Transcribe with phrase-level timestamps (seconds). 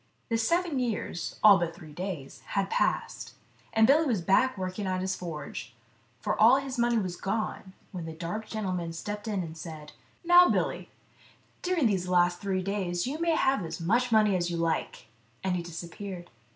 [0.29, 3.35] The seven years, all but three days, had passed,
[3.71, 5.75] and Billy was back working at his forge,
[6.21, 9.91] for all his money was gone, when the dark gentleman stepped in and said:"
[10.25, 10.89] Now, Billy,
[11.61, 15.05] during these last three days you may have as much money as you like,"
[15.43, 16.31] and he disappeared.